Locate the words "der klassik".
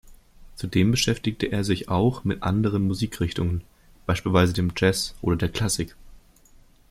5.35-5.95